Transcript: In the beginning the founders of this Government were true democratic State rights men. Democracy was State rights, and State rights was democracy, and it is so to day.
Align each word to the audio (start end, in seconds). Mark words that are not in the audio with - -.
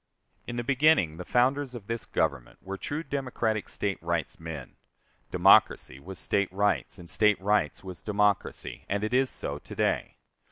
In 0.47 0.55
the 0.55 0.63
beginning 0.63 1.17
the 1.17 1.23
founders 1.25 1.75
of 1.75 1.85
this 1.85 2.07
Government 2.07 2.57
were 2.63 2.75
true 2.75 3.03
democratic 3.03 3.69
State 3.69 4.01
rights 4.01 4.39
men. 4.39 4.77
Democracy 5.29 5.99
was 5.99 6.17
State 6.17 6.51
rights, 6.51 6.97
and 6.97 7.07
State 7.07 7.39
rights 7.39 7.83
was 7.83 8.01
democracy, 8.01 8.83
and 8.89 9.03
it 9.03 9.13
is 9.13 9.29
so 9.29 9.59
to 9.59 9.75
day. 9.75 10.15